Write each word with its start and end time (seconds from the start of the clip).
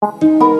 Música 0.00 0.57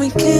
okay, 0.00 0.37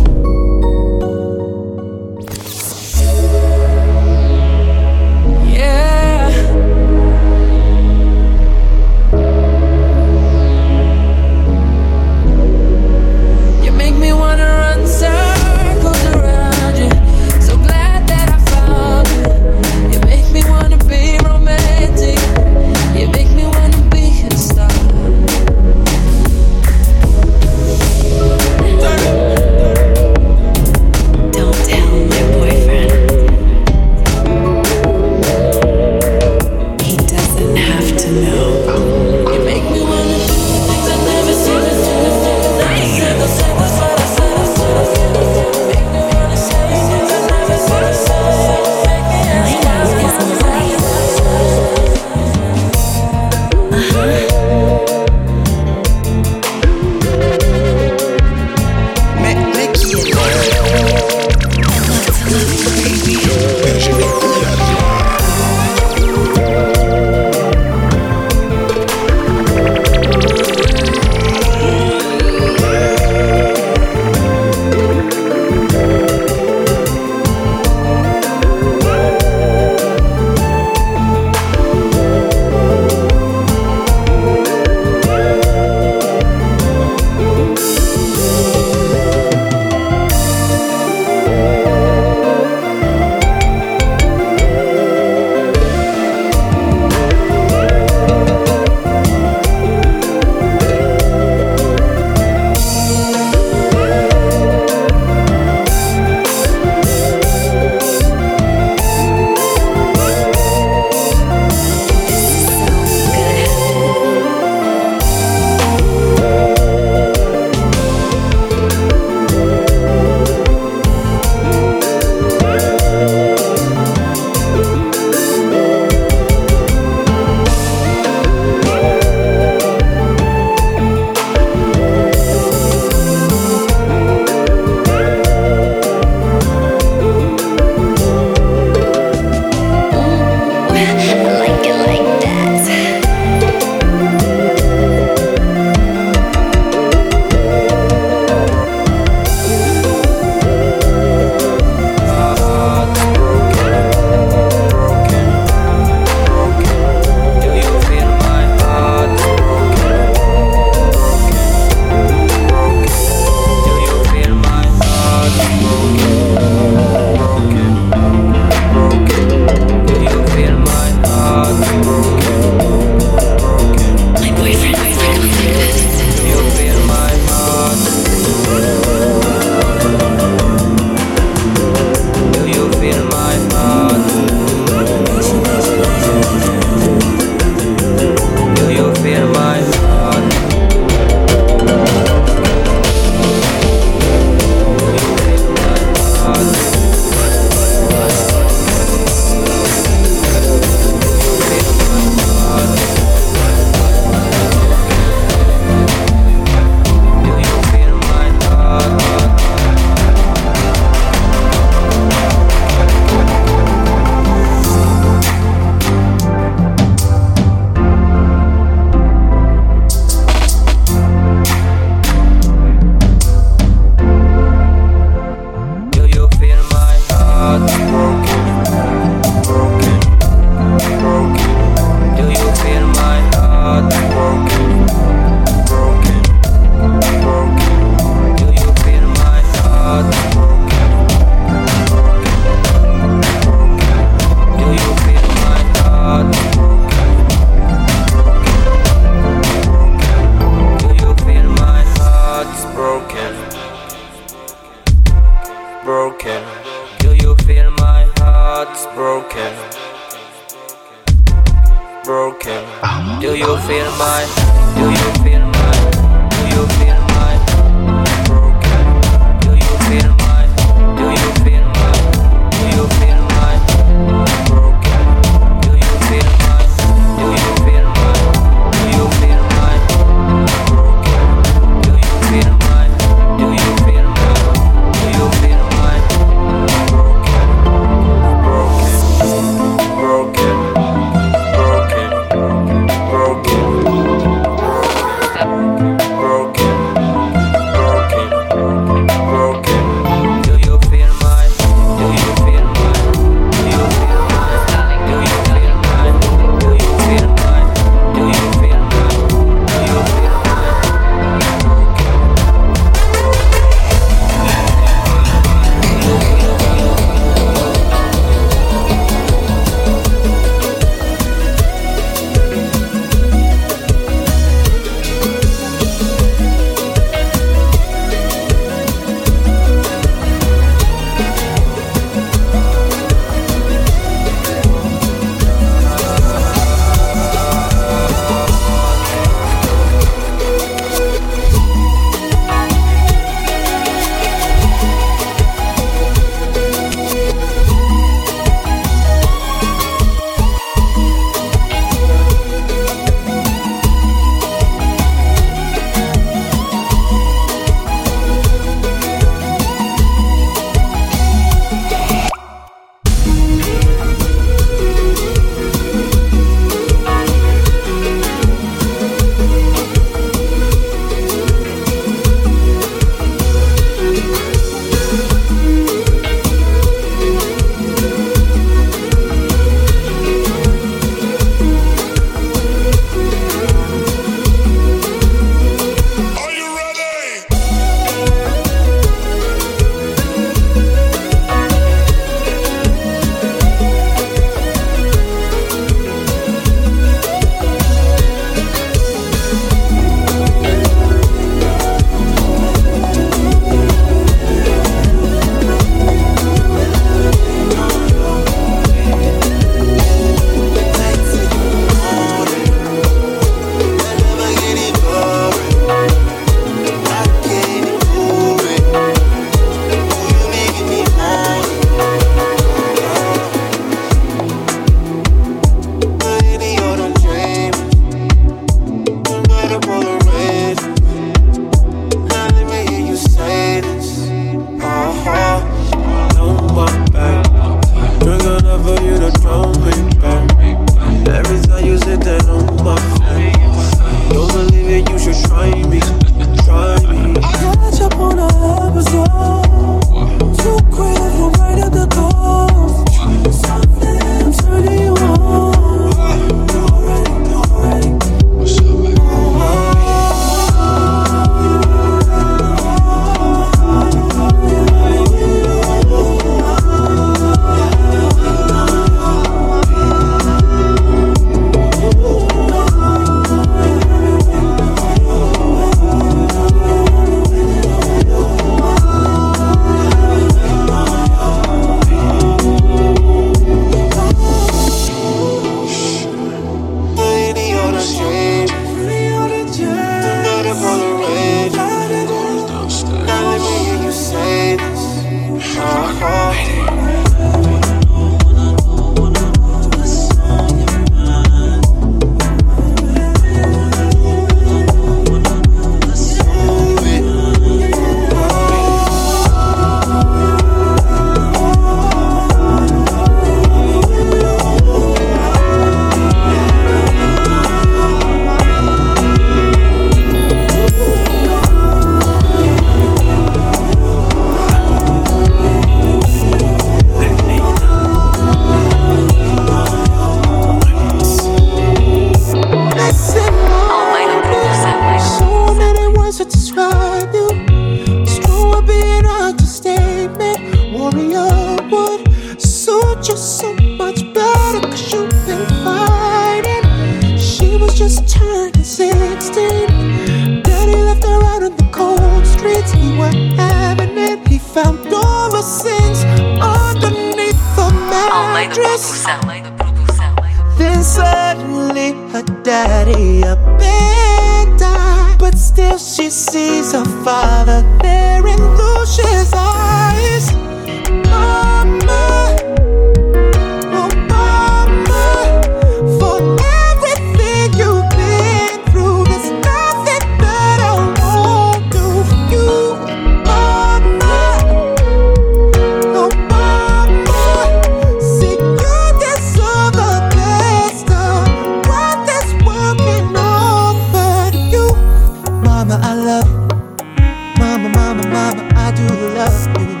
mama, 598.28 598.54
mama, 598.54 598.68
I 598.76 598.92
do 598.92 599.06
love 599.34 599.66
you. 599.78 600.00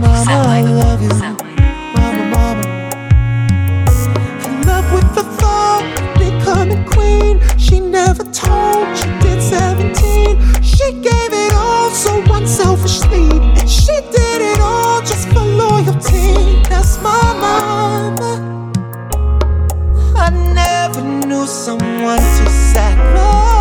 Mama, 0.00 0.48
I 0.48 0.62
love 0.62 1.02
you. 1.02 1.08
Mama, 1.94 2.24
mama. 2.34 2.64
In 4.44 4.62
love 4.66 4.92
with 4.92 5.14
the 5.14 5.22
thought 5.38 5.84
of 6.00 6.18
becoming 6.18 6.84
queen. 6.86 7.40
She 7.58 7.80
never 7.80 8.24
told, 8.24 8.96
she 8.96 9.06
did 9.20 9.42
17. 9.42 10.62
She 10.62 10.92
gave 10.92 11.32
it 11.32 11.52
all 11.54 11.90
so 11.90 12.22
unselfishly. 12.34 13.28
And 13.58 13.68
she 13.68 13.92
did 14.10 14.40
it 14.42 14.60
all 14.60 15.00
just 15.00 15.28
for 15.28 15.40
loyalty. 15.40 16.62
That's 16.68 17.00
my 17.02 17.22
mama. 17.44 18.72
I 20.16 20.30
never 20.30 21.02
knew 21.02 21.46
someone 21.46 22.18
to 22.18 22.50
sacrifice. 22.50 23.59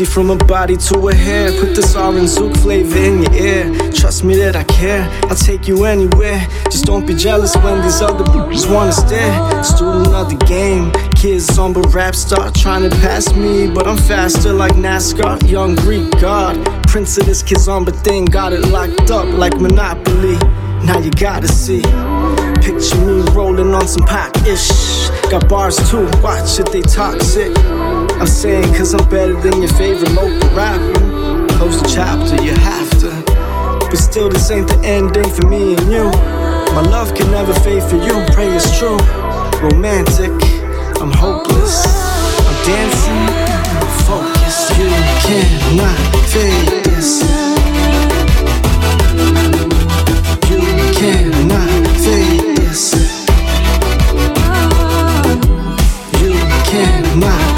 Sexy 0.00 0.14
from 0.14 0.28
her 0.28 0.46
body 0.46 0.78
to 0.78 1.08
her 1.08 1.14
hair. 1.14 1.52
Put 1.60 1.74
this 1.76 1.94
orange 1.94 2.30
zouk 2.30 2.56
flavor 2.62 2.96
in 2.96 3.22
your 3.22 3.34
ear. 3.34 3.92
Trust 3.92 4.24
me 4.24 4.34
that 4.36 4.56
I 4.56 4.64
care. 4.64 5.06
I'll 5.24 5.36
take 5.36 5.68
you 5.68 5.84
anywhere. 5.84 6.40
Just 6.70 6.86
don't 6.86 7.06
be 7.06 7.14
jealous 7.14 7.54
when 7.56 7.82
these 7.82 8.00
other 8.00 8.24
bitches 8.24 8.72
wanna 8.72 8.92
stare. 8.92 9.62
Student 9.62 10.14
of 10.14 10.30
the 10.30 10.42
game. 10.46 10.90
Kizomba 11.18 11.82
rap 11.92 12.14
star 12.14 12.50
trying 12.52 12.88
to 12.88 12.96
pass 13.00 13.34
me. 13.34 13.68
But 13.68 13.86
I'm 13.86 13.98
faster 13.98 14.54
like 14.54 14.72
NASCAR. 14.72 15.46
Young 15.46 15.74
Greek 15.74 16.10
god. 16.12 16.56
Prince 16.88 17.18
of 17.18 17.26
this 17.26 17.42
kizomba 17.42 17.94
thing. 17.94 18.24
Got 18.24 18.54
it 18.54 18.68
locked 18.68 19.10
up 19.10 19.26
like 19.26 19.60
Monopoly. 19.60 20.38
Now 20.86 20.98
you 20.98 21.10
gotta 21.10 21.48
see. 21.48 21.82
Picture 22.62 23.00
me 23.04 23.22
rolling 23.32 23.74
on 23.74 23.88
some 23.88 24.06
pack 24.06 24.36
ish. 24.46 24.68
Got 25.30 25.48
bars 25.48 25.76
too, 25.90 26.08
watch 26.22 26.58
it, 26.58 26.70
they 26.72 26.82
toxic. 26.82 27.56
I'm 28.20 28.26
saying 28.26 28.74
cause 28.74 28.94
I'm 28.94 29.08
better 29.08 29.34
than 29.40 29.62
your 29.62 29.72
favorite 29.74 30.12
local 30.12 30.48
rapper. 30.50 30.92
Close 31.56 31.80
the 31.80 31.88
chapter, 31.88 32.42
you 32.42 32.52
have 32.52 32.90
to. 33.00 33.10
But 33.88 33.96
still, 33.96 34.28
this 34.28 34.50
ain't 34.50 34.68
the 34.68 34.78
ending 34.84 35.28
for 35.30 35.46
me 35.46 35.74
and 35.74 35.90
you. 35.90 36.04
My 36.74 36.82
love 36.82 37.14
can 37.14 37.30
never 37.30 37.54
fade 37.60 37.82
for 37.82 37.96
you, 37.96 38.24
pray 38.32 38.48
it's 38.48 38.78
true. 38.78 38.98
Romantic, 39.60 40.30
I'm 41.00 41.12
hopeless. 41.12 41.84
I'm 42.46 42.66
dancing, 42.66 43.26
focused. 44.06 44.78
You 44.78 44.88
cannot 45.26 45.98
fade 46.28 46.84
this. 46.84 47.39
Cannot 57.20 57.49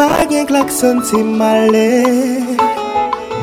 Pa 0.00 0.24
gen 0.30 0.46
klakson 0.46 1.04
se 1.04 1.18
male. 1.22 1.88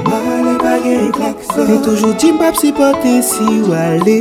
Male 0.10 0.54
pa 0.58 0.74
gen 0.82 1.12
klakson. 1.14 1.70
E 1.70 1.78
toujou 1.86 2.14
di 2.18 2.32
mbap 2.34 2.56
si 2.58 2.72
pote 2.74 3.22
si 3.22 3.62
wale. 3.70 4.18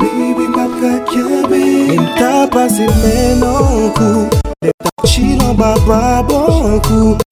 Baby 0.00 0.44
mbap 0.52 0.72
kakebe 0.80 1.62
E 1.96 1.96
mta 2.00 2.44
pase 2.52 2.84
men 3.00 3.40
ankou 3.40 4.28
E 4.60 4.70
ta 4.84 4.92
chilan 5.08 5.56
mbap 5.56 5.80
mbap 5.86 6.28
bon 6.28 6.76
ankou 6.76 7.25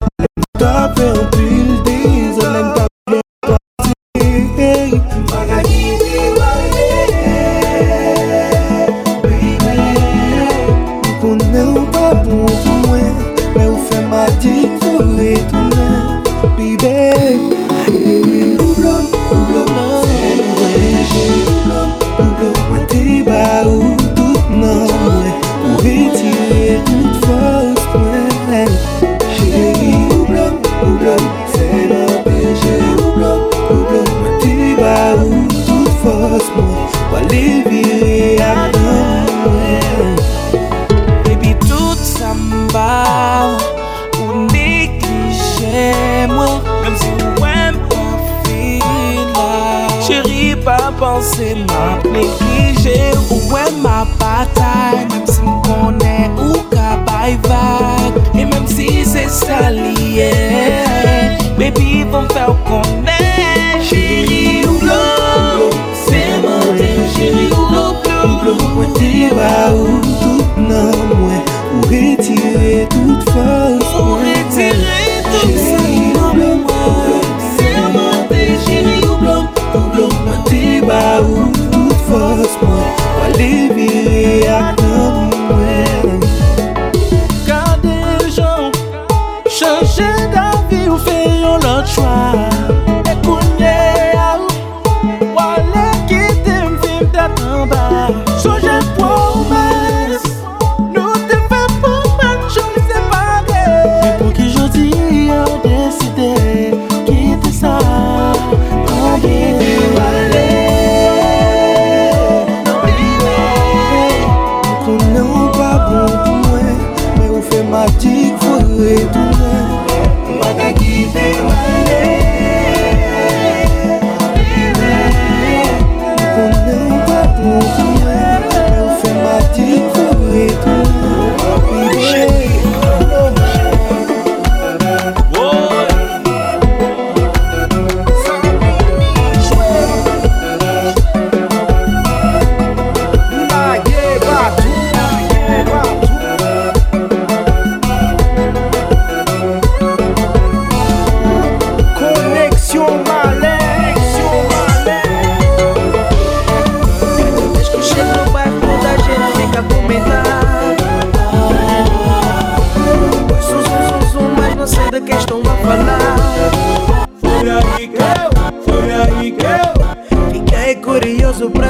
Plou 68.45 68.67
mwen 68.75 68.91
te 68.93 69.29
ba 69.33 69.73
ou 69.73 69.95
tout 70.21 70.59
nan 70.67 70.91
mwen 71.17 71.41
Ou 71.73 71.87
retire 71.89 72.85
tout 72.93 73.31
fwa 73.31 73.74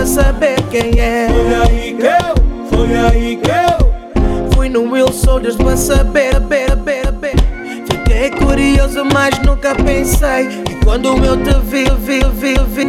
pra 0.06 0.24
saber 0.24 0.62
quem 0.70 1.00
é. 1.00 1.28
Foi 1.28 1.56
aí 1.56 1.94
que 1.96 2.06
eu, 2.06 2.70
foi 2.70 2.96
aí 2.96 3.38
que 3.38 3.50
eu. 3.50 4.52
Fui 4.54 4.70
no 4.70 4.92
Will 4.92 5.12
Soldiers 5.12 5.56
pra 5.56 5.76
saber, 5.76 6.34
saber, 6.34 6.70
saber, 6.70 7.06
saber 7.06 7.36
Fiquei 7.90 8.30
curioso, 8.32 9.04
mas 9.12 9.38
nunca 9.40 9.74
pensei. 9.76 10.64
E 10.70 10.76
quando 10.84 11.08
eu 11.26 11.38
te 11.38 11.54
vi, 11.64 11.86
vi, 12.00 12.20
vi, 12.34 12.56
vi. 12.68 12.88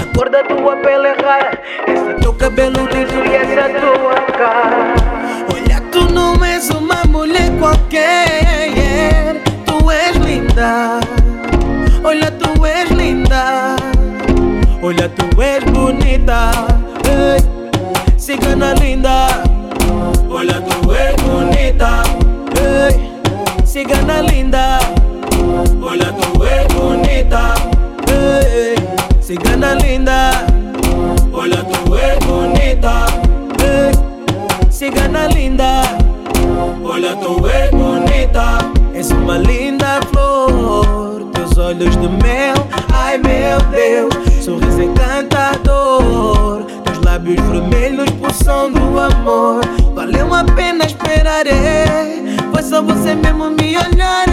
A 0.00 0.16
cor 0.16 0.30
da 0.30 0.44
tua 0.44 0.76
pele 0.76 1.08
é 1.08 1.14
rara. 1.20 1.58
Esse 1.88 2.20
teu 2.22 2.32
cabelo 2.34 2.86
liso 2.86 3.18
e 3.26 3.34
essa 3.34 3.68
tua 3.80 4.20
cara. 4.36 4.94
Olha, 5.52 5.80
tu 5.90 6.12
não 6.12 6.44
és 6.44 6.70
uma 6.70 7.02
mulher 7.08 7.50
qualquer. 7.58 9.42
Tu 9.66 9.90
és 9.90 10.16
linda 10.16 11.00
Hola, 14.94 15.08
tú 15.08 15.40
eres 15.40 15.72
bonita. 15.72 16.66
Hey, 17.04 17.42
cigana 18.18 18.74
linda. 18.74 19.42
Hola, 20.28 20.62
tú 20.66 20.92
eres 20.92 21.16
bonita. 21.24 22.02
Hey, 22.54 23.18
cigana 23.64 24.20
linda. 24.20 24.80
Hola, 25.80 26.14
tú 26.14 26.44
eres 26.44 26.74
bonita. 26.74 27.54
Hey, 28.06 28.74
cigana 29.22 29.76
linda. 29.76 30.44
Hola, 31.32 31.66
tú 31.66 31.96
eres 31.96 32.26
bonita. 32.26 33.06
Hey, 33.60 33.92
cigana 34.70 35.26
linda. 35.28 35.96
Hola, 36.84 37.18
tú 37.18 37.46
eres 37.46 37.70
bonita. 37.70 38.58
Es 38.92 39.10
más 39.10 39.40
linda 39.40 39.71
olhos 41.72 41.96
de 41.96 42.08
mel 42.22 42.54
Ai 42.92 43.18
meu 43.18 43.58
Deus 43.70 44.44
Sorriso 44.44 44.82
encantador 44.82 46.62
Teus 46.84 46.98
lábios 47.04 47.40
vermelhos 47.48 48.10
Pulsão 48.10 48.70
do 48.70 49.00
amor 49.00 49.62
Valeu 49.94 50.34
a 50.34 50.44
pena 50.44 50.84
esperar. 50.84 51.44
Foi 52.52 52.62
só 52.62 52.82
você 52.82 53.14
mesmo 53.14 53.50
me 53.50 53.76
olhar. 53.76 54.26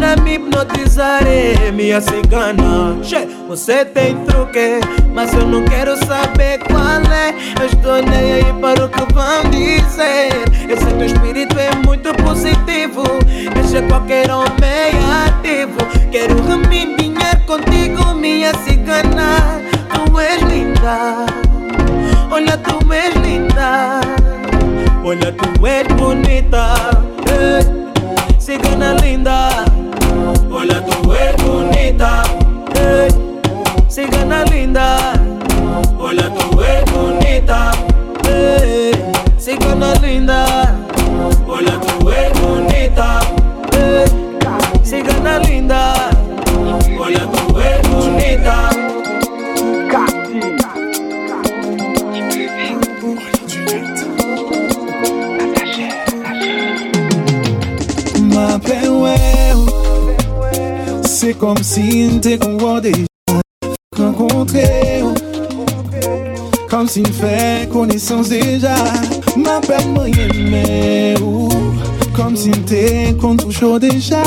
Para 0.00 0.16
me 0.22 0.36
hipnotizar 0.36 1.26
é. 1.26 1.70
Minha 1.70 2.00
cigana. 2.00 2.96
Você 3.46 3.84
tem 3.84 4.16
truque 4.24 4.80
Mas 5.12 5.34
eu 5.34 5.46
não 5.46 5.62
quero 5.66 5.94
saber 6.06 6.58
qual 6.60 7.12
é. 7.12 7.34
Eu 7.60 7.66
estou 7.66 8.02
nem 8.10 8.32
aí 8.32 8.52
para 8.62 8.86
o 8.86 8.88
que 8.88 9.12
vão 9.12 9.50
dizer. 9.50 10.30
Eu 10.70 10.76
sei 10.78 10.92
que 10.94 11.02
o 11.02 11.04
espírito 11.04 11.58
é 11.58 11.70
muito 11.84 12.14
positivo 12.14 13.02
Deixa 13.52 13.82
qualquer 13.88 14.30
homem 14.30 14.96
ativo. 15.26 15.76
Quero 16.10 16.42
remendinhar 16.46 17.38
contigo, 17.44 18.14
minha 18.14 18.54
cigana. 18.64 19.60
Tu 19.92 20.18
és 20.18 20.40
linda 20.44 21.26
Olha, 22.30 22.56
tu 22.56 22.90
és 22.90 23.14
linda. 23.16 24.00
Olha, 25.04 25.30
tu 25.30 25.66
és 25.66 25.86
bonita. 25.88 26.74
Ei, 27.28 28.38
Cigana 28.38 28.94
linda 28.94 29.79
Hola 30.52 30.84
tu 30.84 31.12
es 31.14 31.44
bonita. 31.44 32.39
Se 61.30 61.34
kom 61.38 61.56
si 61.62 62.08
nte 62.10 62.38
kon 62.38 62.58
wade 62.58 62.92
Renkontre 63.98 64.64
Kom 66.70 66.88
si 66.90 67.04
n 67.06 67.12
fè 67.14 67.68
konesans 67.70 68.32
deja 68.32 68.74
Ma 69.38 69.60
pen 69.62 69.92
mwen 69.94 70.10
yeme 70.10 71.14
ou 71.22 71.46
si 72.34 72.50
nte 72.50 73.14
kon 73.22 73.38
toucho 73.38 73.78
deja 73.78 74.24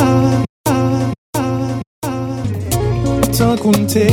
Tan 3.36 3.60
kon 3.60 3.84
te 3.92 4.08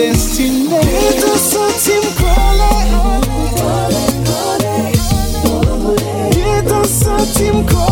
destine 0.00 0.80
Te 1.20 1.36
sentim 1.44 2.08
kole 2.24 2.72
Te 6.72 6.82
sentim 6.88 7.64
kole 7.68 7.89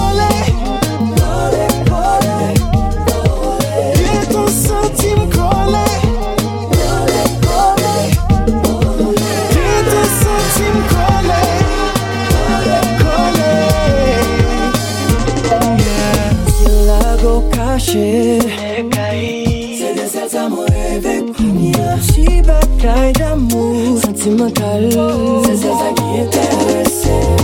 C'est 17.91 18.39
de 19.95 20.07
cet 20.07 20.35
amour 20.35 20.67
avec 20.95 21.25
Si 22.03 22.43
bataille 22.43 23.15
d'amour. 23.15 23.99
Sentimental. 24.05 24.91
C'est 25.45 25.57
ça 25.57 25.95
qui 25.97 26.21
intéresse 26.21 27.38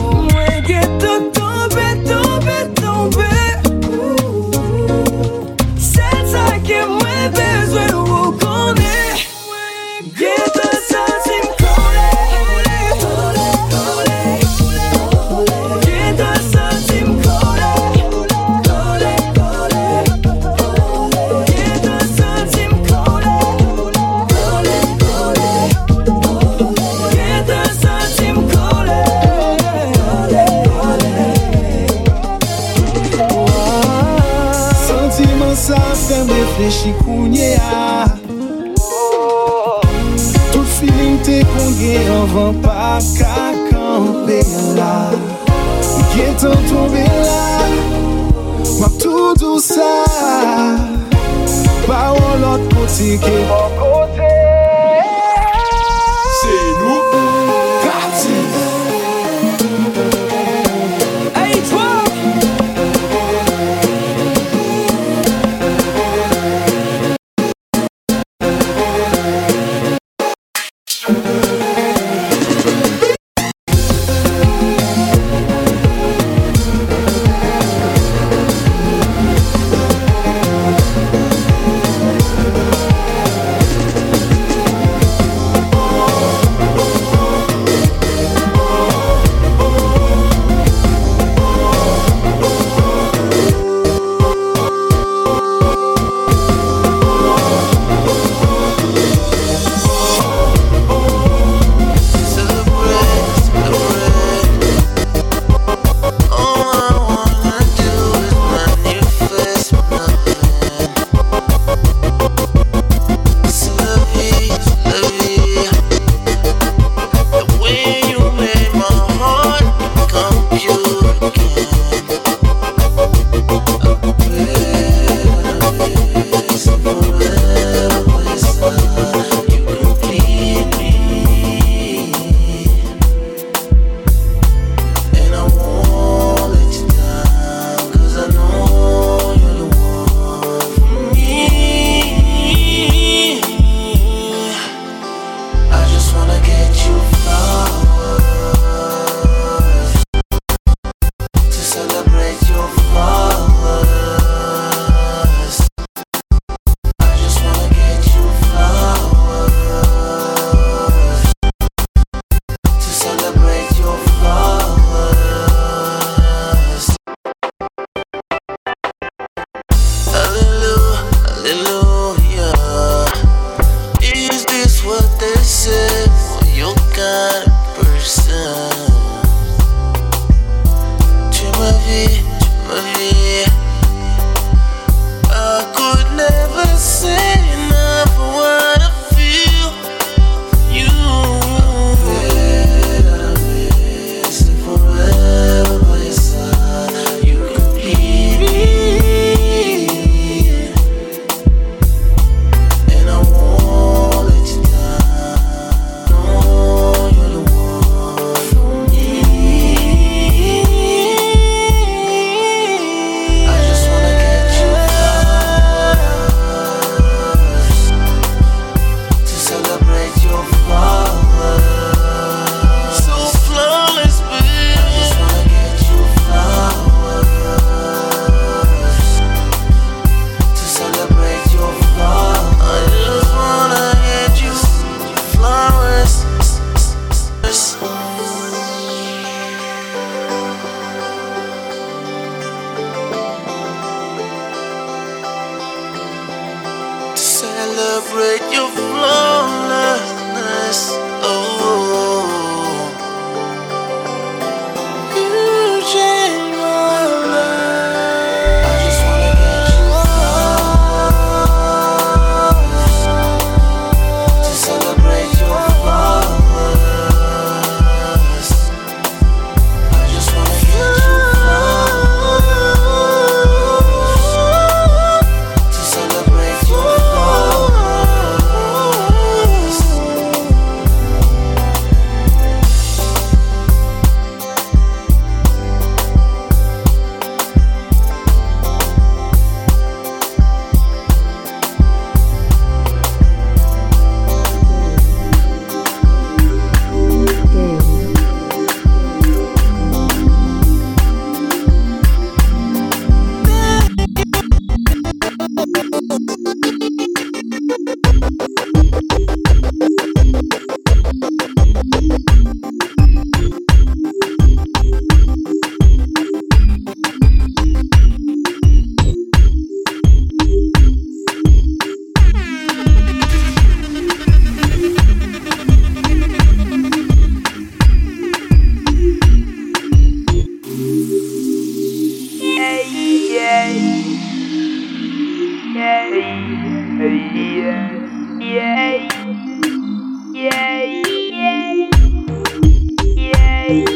day. 343.68 343.93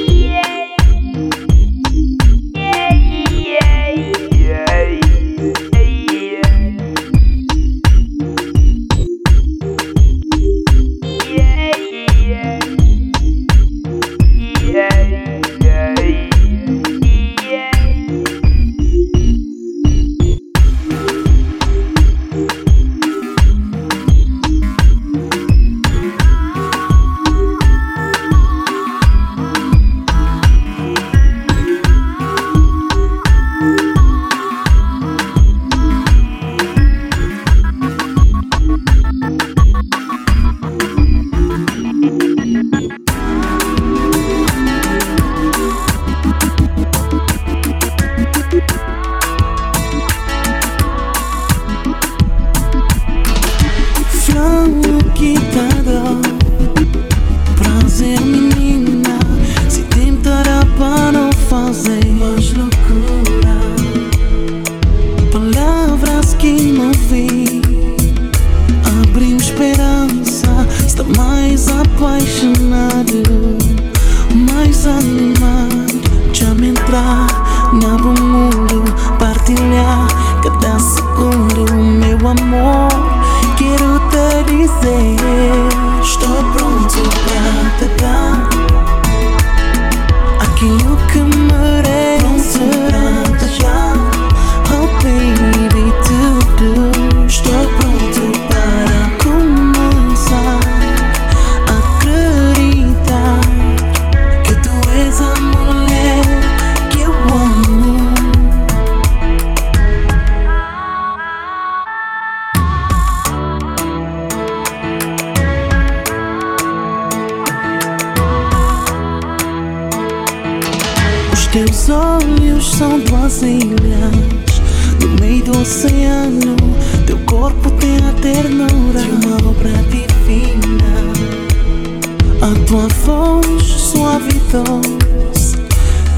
A 132.40 132.66
tua 132.66 132.86
voz 133.04 133.64
suave 133.64 134.40
doce 134.52 135.56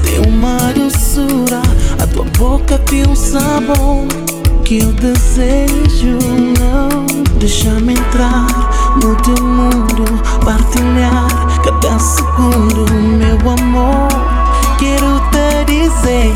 Tem 0.03 0.19
uma 0.31 0.57
doçura, 0.73 1.63
a 1.99 2.05
tua 2.05 2.25
boca 2.37 2.77
tem 2.77 3.07
um 3.07 3.15
sabor 3.15 4.05
que 4.63 4.83
eu 4.83 4.93
desejo. 4.93 6.19
Não 6.59 7.05
deixa-me 7.39 7.93
entrar 7.93 8.45
no 9.01 9.15
teu 9.15 9.43
mundo, 9.43 10.05
partilhar 10.45 11.27
cada 11.63 11.97
segundo, 11.97 12.85
meu 13.17 13.49
amor. 13.49 14.09
Quero 14.77 15.20
dizer, 16.01 16.33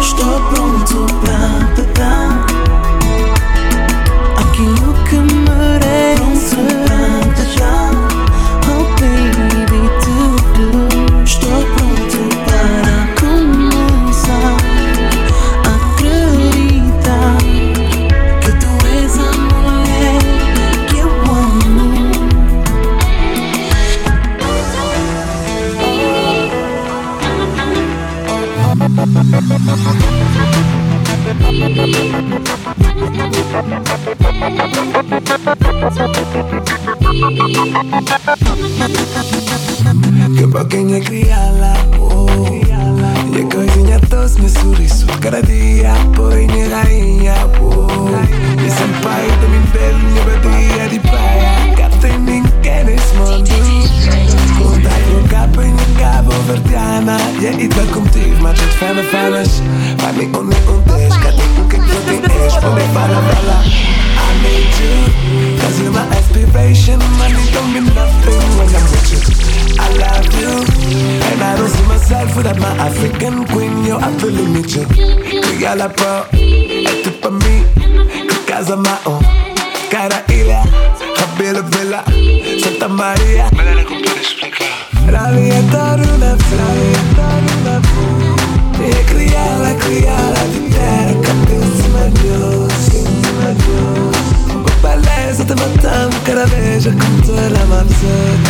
estou 0.00 0.40
pronto 0.50 1.06
pra 1.20 1.67
Que 40.36 40.46
pequeña 40.46 41.00
criala, 41.00 41.74
oh 41.98 42.36
coisinha 43.52 43.98
doce, 44.08 44.40
meu 44.40 44.48
sorriso 44.48 45.06
Cada 45.20 45.42
dia 45.42 45.92
põe 46.14 46.46
minha 46.46 46.68
rainha, 46.68 47.34
oh 47.60 48.10
E 48.64 48.70
senpai 48.70 49.26
da 49.26 49.48
minha 49.48 49.68
E 56.48 56.50
me 60.12 60.24
um 60.26 60.48
o 61.60 61.68
que 61.68 61.78
que 61.78 61.86
tu 61.86 62.28
tens 62.28 62.54
Pode 62.54 62.80
falar, 62.94 63.22
fala 63.34 63.64
I 64.16 64.34
need 64.42 64.72
you. 64.80 65.60
Cause 65.60 65.78
you're 65.78 65.92
my 65.92 66.06
aspiration 66.16 66.98
Money 67.18 67.44
don't 67.52 67.72
mean 67.72 67.84
nothing 67.94 68.40
when 68.56 68.68
I'm 68.74 68.84
with 68.90 69.12
you. 69.12 69.20
I 69.78 69.88
love 70.00 70.32
you. 70.40 70.52
And 71.32 71.42
I 71.42 71.56
don't 71.56 71.68
see 71.68 71.82
myself 71.82 72.34
without 72.34 72.58
my 72.58 72.72
African 72.78 73.44
queen 73.48 73.84
Yo, 73.84 73.98
I 73.98 74.10
it 74.34 74.48
with 74.48 74.74
you 74.74 74.86
pro 75.90 76.26
É 76.32 77.02
tu 77.02 77.10
pra 77.20 77.30
mim 77.30 77.64
Que 78.26 78.38
casa 78.50 78.74
mão 78.74 79.20
Cara 79.90 80.24
ilha 80.30 80.62
Cabelo 81.14 81.62
vila 81.64 82.04
Santa 82.62 82.88
Maria 82.88 83.50
Mas 85.08 85.22
como 85.22 85.48
pode 85.48 85.48
explicar 85.48 85.48
Rabia 85.48 85.62
taruna 85.70 86.36
Rabia 86.56 87.02
taruna 87.16 87.82
E 88.80 89.04
criala, 89.04 89.74
criala 89.74 90.42
De 90.52 90.60
terra 90.70 91.14
Cabeça, 91.22 92.10
Deus 92.22 92.72
Cima 92.72 93.50
Deus 93.64 94.18
Beleza 94.82 95.44
te 95.44 95.54
matando 95.54 96.16
cada 96.24 96.46
vez 96.46 96.86
a 96.86 96.90
contar 96.90 97.52
a 97.60 97.66
mamzet 97.66 98.40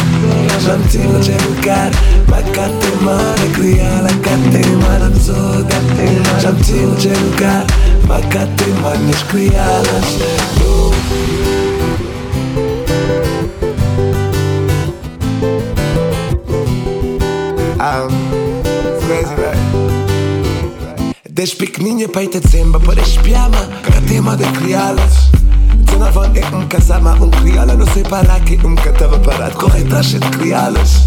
Jantina 0.61 1.19
de 1.21 1.33
lugar 1.45 1.91
Macate 2.29 2.91
mara 3.03 3.47
criala 3.55 4.09
Cate 4.23 4.69
mara 4.83 5.11
toda 5.11 5.79
Jantina 6.41 6.95
de 6.97 7.09
lugar 7.09 7.67
Macate 8.07 8.65
manas 8.83 9.23
crialas 9.25 10.19
Um, 10.61 10.78
Desde 21.39 21.55
pequeninha 21.55 22.09
peita 22.09 22.41
de 22.41 22.49
zemba 22.49 22.81
para 22.81 23.01
espiar-me 23.01 23.59
Cada 23.85 24.01
tema 24.09 24.37
de 24.37 24.43
criá-las 24.59 25.31
Dezenove 25.85 26.41
é 26.41 26.57
um 26.57 26.67
casama, 26.67 27.15
um 27.15 27.31
criá-la 27.31 27.77
Não 27.77 27.87
sei 27.87 28.03
para 28.03 28.41
que 28.41 28.57
nunca 28.57 28.91
estava 28.91 29.21
parado 29.21 29.57
Corre 29.57 29.83
atrás 29.83 30.07
de 30.07 30.19
criá-las 30.19 31.07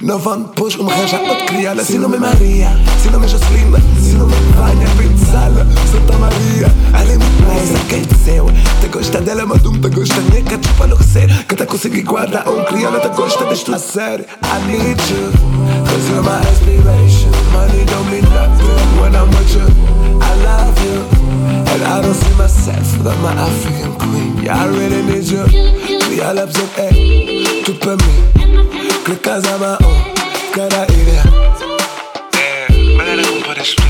Nove 0.00 0.28
anos 0.28 0.48
depois 0.48 0.74
um 0.74 0.90
arranja 0.90 1.20
outro 1.20 1.46
criá-la 1.46 1.84
Se 1.84 1.98
nome 1.98 2.16
é 2.16 2.18
Maria, 2.18 2.70
se 3.00 3.10
nome 3.10 3.26
é 3.26 3.28
Jocelina 3.28 3.78
Se 4.02 4.14
nome 4.14 4.34
é 4.34 4.56
Vânia, 4.56 4.88
Sala, 5.30 5.64
Santa 5.92 6.18
Maria 6.18 6.66
Ela 6.92 7.12
é 7.12 7.16
muito 7.16 7.46
mais 7.46 7.72
a 7.72 7.84
quem 7.88 8.02
céu 8.24 8.46
Te 8.80 8.88
gosta 8.88 9.20
dela, 9.20 9.46
mas 9.46 9.62
não 9.62 9.80
te 9.80 9.88
gosta 9.88 10.20
nem 10.32 10.42
que 10.42 10.58
tipo 10.58 10.86
no 10.88 11.00
ser 11.00 11.44
Que 11.44 11.54
te 11.54 11.64
consegui 11.64 12.02
guardar 12.02 12.48
um 12.48 12.64
criá-la 12.64 12.98
Te 12.98 13.08
gosta 13.10 13.44
deste 13.44 13.72
a 13.72 13.78
sério 13.78 14.24
I 14.42 14.66
need 14.66 15.00
you 15.12 15.69
Cause 15.90 16.08
you're 16.08 16.22
my 16.22 16.38
inspiration 16.48 17.30
Money 17.52 17.84
don't 17.84 18.06
mean 18.10 18.24
nothing 18.24 19.00
when 19.00 19.14
I'm 19.14 19.28
with 19.28 19.54
you. 19.54 19.66
I 20.22 20.32
love 20.46 20.78
you 20.86 20.98
And 21.72 21.82
I 21.82 22.00
don't 22.00 22.14
see 22.14 22.34
myself 22.36 22.98
without 22.98 23.18
my 23.20 23.32
African 23.32 23.92
queen. 23.98 24.38
Yeah, 24.44 24.62
I 24.62 24.66
really 24.66 25.02
need 25.02 25.24
you. 25.24 25.44
Criá-la 26.06 26.46
pra 26.46 26.52
você, 26.52 26.80
hey 26.82 27.62
Tu 27.64 27.74
pra 27.74 27.92
mim 27.96 29.02
Que 29.04 29.14
casa 29.16 29.56
mão 29.58 29.78
Cada 30.52 30.86
ilha 30.92 31.22
É, 32.36 32.94
maneira 32.96 33.22
como 33.26 33.42
pode 33.42 33.60
explicar 33.60 33.89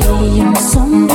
điều 0.00 0.52
sống 0.54 1.09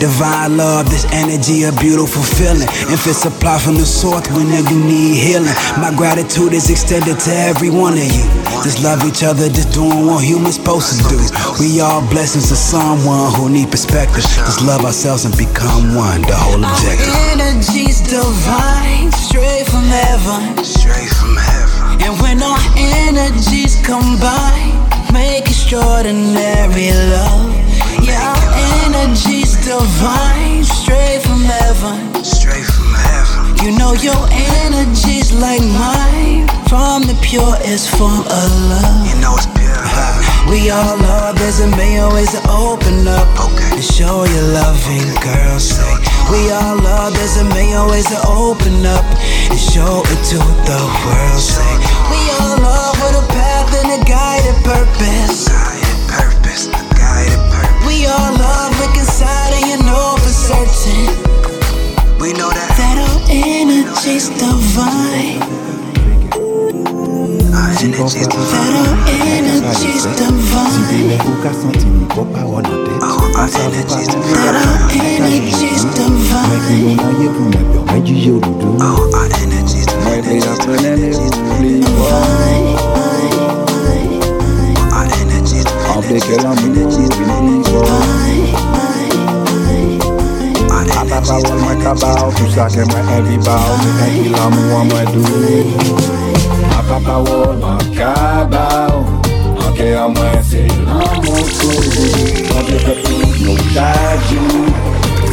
Divine 0.00 0.56
love, 0.56 0.88
this 0.88 1.04
energy, 1.12 1.64
a 1.64 1.72
beautiful 1.72 2.22
feeling. 2.22 2.66
If 2.88 3.06
it's 3.06 3.20
supply 3.20 3.58
from 3.58 3.76
the 3.76 3.84
source 3.84 4.24
whenever 4.32 4.72
you 4.72 4.80
need 4.80 5.20
healing. 5.20 5.52
My 5.76 5.92
gratitude 5.94 6.54
is 6.54 6.70
extended 6.70 7.20
to 7.20 7.30
every 7.30 7.68
one 7.68 8.00
of 8.00 8.08
you. 8.08 8.24
Just 8.64 8.82
love 8.82 9.04
each 9.04 9.22
other, 9.22 9.52
just 9.52 9.76
doing 9.76 10.06
what 10.08 10.24
humans 10.24 10.56
supposed 10.56 10.96
to 10.96 11.04
do. 11.04 11.20
We 11.60 11.84
all 11.84 12.00
blessings 12.08 12.48
to 12.48 12.56
someone 12.56 13.28
who 13.36 13.50
need 13.52 13.70
perspective. 13.70 14.24
Just 14.24 14.64
love 14.64 14.88
ourselves 14.88 15.26
and 15.28 15.36
become 15.36 15.94
one, 15.94 16.22
the 16.24 16.32
whole 16.32 16.64
objective. 16.64 17.04
Our 17.04 17.36
energy's 17.36 18.00
divine, 18.00 19.12
straight 19.12 19.68
from 19.68 19.84
heaven. 19.84 20.64
Straight 20.64 21.12
from 21.12 21.36
heaven. 21.36 22.00
And 22.08 22.16
when 22.24 22.40
our 22.40 22.56
energies 22.80 23.76
combine, 23.84 24.80
make 25.12 25.44
extraordinary 25.44 26.88
love. 27.12 27.39
Yeah, 30.00 30.08
our 30.08 30.32
energy's 30.32 30.64
divine, 30.64 30.64
straight 30.64 31.20
from 31.22 31.44
heaven. 31.44 32.24
Straight 32.24 32.64
from 32.64 32.94
heaven. 32.94 33.64
You 33.64 33.76
know 33.76 33.92
your 33.92 34.16
energy's 34.32 35.32
like 35.32 35.60
mine, 35.60 36.48
from 36.68 37.02
the 37.02 37.16
purest 37.20 37.90
form 37.96 38.20
of 38.20 38.48
love. 38.72 39.06
You 39.06 39.20
know 39.20 39.36
it's 39.36 39.46
pure 39.52 39.76
love. 39.76 40.48
We 40.48 40.70
all 40.70 40.96
love, 40.96 41.36
there's 41.36 41.60
a 41.60 41.68
million 41.76 42.08
ways 42.14 42.32
to 42.32 42.40
open 42.48 43.06
up. 43.08 43.28
Okay. 43.52 43.76
To 43.76 43.82
show 43.82 44.24
your 44.24 44.46
loving, 44.56 45.04
girl, 45.20 45.58
say. 45.60 45.92
We 46.32 46.48
all 46.50 46.80
love, 46.80 47.12
there's 47.14 47.36
a 47.36 47.44
million 47.44 47.86
ways 47.90 48.08
to 48.08 48.18
open 48.26 48.86
up. 48.86 49.04
And 49.52 49.58
show 49.58 50.02
it 50.06 50.20
to 50.32 50.38
the 50.64 50.80
world, 51.04 51.40
say. 51.40 51.72
We 52.08 52.20
all 52.40 52.56
love 52.56 52.96
with 53.04 53.20
a 53.20 53.26
path 53.28 53.68
and 53.84 54.00
a 54.00 54.04
guided 54.08 54.56
purpose. 54.64 55.49
Certain. 60.90 62.18
We 62.20 62.32
know 62.32 62.50
that. 62.50 62.70
That 62.76 62.98
our 62.98 63.20
energy's 63.30 64.28
divine. 64.28 65.40
Our 67.54 67.70
energy's 67.80 68.26
That 68.26 68.74
our 68.74 68.98
energy's 69.60 70.04
divine. 70.04 71.14
Oh, 73.02 73.32
our 73.34 73.48
energy's 73.58 74.06
That 74.06 74.54
our 74.54 74.90
energy's 74.90 75.82
divine. 75.82 76.26
Oh, 78.80 79.06
our 79.14 79.28
energy's 79.40 79.86
Our 79.86 80.14
energy's 80.84 81.10
Kappa 91.20 91.50
on 91.50 91.60
my 91.60 91.76
kabao, 91.82 92.32
tout 92.32 92.50
ça 92.50 92.66
que 92.66 92.80
moi 92.88 93.00
envie 93.18 93.36
bao, 93.38 93.76
mais 93.84 94.02
un 94.02 94.22
kilo 94.22 94.44
moi 94.70 94.84
moi 94.84 95.04
doux. 95.12 95.24
Ma 96.70 96.82
papa 96.88 97.14
on 97.18 97.54
ma 97.58 97.76
kabao, 97.94 99.04
en 99.58 99.72
que 99.74 99.96
à 99.96 100.08
moi 100.08 100.24
c'est 100.48 100.66
l'amour 100.86 101.44
tout. 101.60 101.80
Quand 102.48 102.64
je 102.68 102.76
fais 102.78 103.02
tout, 103.02 103.44
nous 103.44 103.56
t'ajoute. 103.74 104.74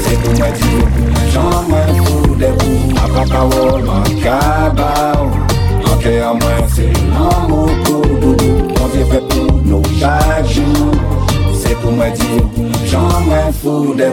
C'est 0.03 0.19
pour 0.21 0.33
moi 0.37 0.49
dire, 0.49 0.87
j'en 1.33 1.63
m'en 1.63 2.05
fous 2.05 2.35
des 2.35 2.47
bouts. 2.47 2.93
Ma 2.93 3.07
papa 3.07 3.39
on 3.43 3.79
ma 3.79 4.03
kabao, 4.21 5.31
en 5.85 5.97
que 5.97 6.21
à 6.21 6.33
moi 6.33 6.67
c'est 6.75 6.91
l'amour 7.13 7.69
tout. 7.85 8.01
Quand. 9.99 11.16
Se 11.67 11.75
pou 11.81 11.91
mwen 11.91 12.13
di 12.15 12.27
Jan 12.87 13.25
mwen 13.25 13.51
fou 13.51 13.93
de 13.93 14.07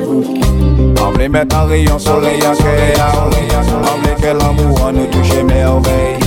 On 1.00 1.10
voulait 1.12 1.28
mettre 1.28 1.56
un 1.56 1.66
rayon 1.66 1.98
soleil 2.00 2.40
à 2.42 2.52
Kéa 2.52 3.06
voulait 3.14 4.16
que 4.20 4.26
l'amour 4.26 4.90
nous 4.92 5.06
touche 5.06 5.40
merveille 5.44 6.18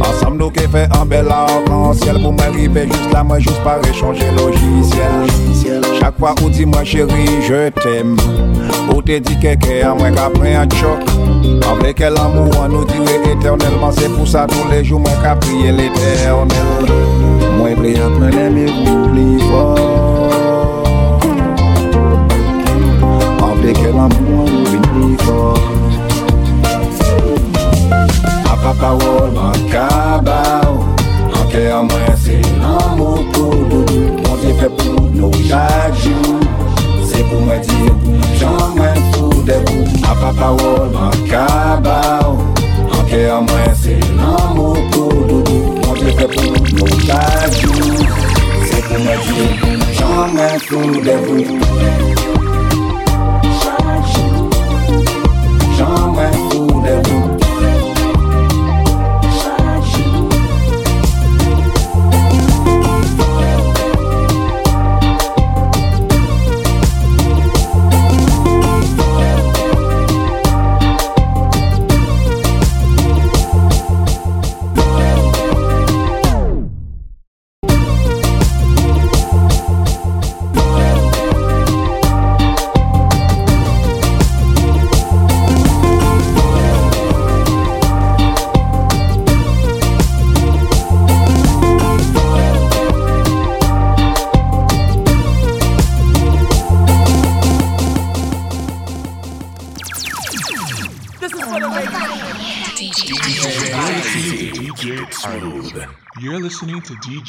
Ensemble 0.00 0.38
nous 0.38 0.50
qui 0.50 0.66
fait 0.66 0.88
un 0.98 1.04
bel 1.04 1.28
arc-en-ciel 1.28 2.20
Pour 2.20 2.32
m'arriver 2.32 2.88
juste 2.88 3.12
là, 3.12 3.22
moi 3.22 3.38
juste 3.38 3.62
par 3.62 3.78
échanger 3.88 4.26
logiciel. 4.36 5.80
Chaque 6.00 6.18
fois 6.18 6.34
où 6.42 6.50
dit 6.50 6.66
moi 6.66 6.82
chérie 6.82 7.28
je 7.46 7.68
t'aime. 7.68 8.16
Ou 8.92 9.00
te 9.02 9.18
dit 9.18 9.38
que 9.38 9.54
Kéa 9.54 9.94
moi 9.94 10.10
qu'après 10.10 10.56
un 10.56 10.68
choc. 10.70 10.98
Voulait 11.76 11.94
que 11.94 12.04
l'amour 12.04 12.68
nous 12.68 12.84
durer 12.84 13.20
éternellement. 13.32 13.92
C'est 13.92 14.12
pour 14.12 14.26
ça 14.26 14.48
tous 14.48 14.68
les 14.68 14.84
jours 14.84 14.98
moi 14.98 15.12
qu'à 15.22 15.36
prier 15.36 15.70
l'éternel. 15.70 16.48
Moi 17.56 17.70
prie 17.76 17.94
après 18.00 18.30
l'aimer 18.30 18.66
plus 19.12 19.38
fort 19.48 19.91
one 24.02 24.24
born 24.24 24.62
with 24.72 24.88
me 24.96 25.16
for. 25.24 25.54
A 28.52 28.54
papa 28.62 28.90
wol 28.98 29.30
man 29.36 29.60
kabaw, 29.72 30.72
anke 31.38 31.62
a 31.70 31.80
mwen 31.88 32.16
se 32.24 32.36
nan 32.62 32.98
mou 32.98 33.22
pou 33.32 33.54
doudou. 33.70 34.06
Mwen 34.22 34.36
te 34.42 34.50
fe 34.58 34.68
pou 34.78 35.06
nou 35.18 35.32
chak 35.48 35.94
jou, 36.02 36.40
se 37.10 37.22
pou 37.28 37.40
mwen 37.46 37.62
di 37.68 37.80
jan 38.40 38.74
mwen 38.76 38.98
pou 39.12 39.44
debou. 39.46 39.86
A 40.10 40.18
papa 40.22 40.50
wol 40.58 40.90
man 40.96 41.16
kabaw, 41.30 42.36
anke 42.98 43.24
a 43.30 43.40
mwen 43.46 43.74
se 43.84 43.98
nan 44.18 44.56
mou 44.56 44.88
pou 44.94 45.26
doudou. 45.30 45.78
Mwen 45.86 45.98
te 46.02 46.16
fe 46.18 46.30
pou 46.34 46.66
nou 46.78 47.02
chak 47.06 47.60
jou, 47.62 48.06
se 48.66 48.82
pou 48.88 49.04
mwen 49.06 49.26
di 49.28 49.50
jan 49.98 50.38
mwen 50.38 50.58
pou 50.70 51.04
debou. 51.10 52.41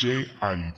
DJ 0.04 0.28
Titled. 0.38 0.74